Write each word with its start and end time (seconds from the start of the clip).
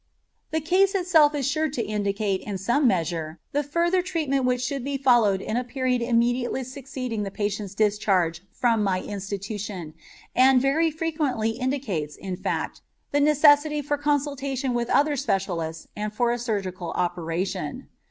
The 0.49 0.61
case 0.61 0.95
itself 0.95 1.35
is 1.35 1.47
sure 1.47 1.69
to 1.69 1.83
indicate 1.83 2.41
in 2.41 2.57
some 2.57 2.87
measure 2.87 3.39
the 3.51 3.61
further 3.61 4.01
treatment 4.01 4.45
which 4.45 4.63
should 4.63 4.83
be 4.83 4.97
followed 4.97 5.41
in 5.43 5.57
the 5.57 5.63
period 5.63 6.01
immediately 6.01 6.63
succeeding 6.63 7.21
the 7.21 7.29
patient's 7.29 7.75
discharge 7.75 8.41
from 8.51 8.81
my 8.83 9.03
institution, 9.03 9.93
and 10.35 10.59
very 10.59 10.89
frequently 10.89 11.51
indicates, 11.51 12.15
in 12.15 12.35
fact, 12.35 12.81
the 13.11 13.19
necessity 13.21 13.83
for 13.83 13.95
consultation 13.95 14.73
with 14.73 14.89
other 14.89 15.15
specialists 15.15 15.87
and 15.95 16.13
for 16.15 16.31
a 16.31 16.39
surgical 16.39 16.89
operation. 16.93 17.87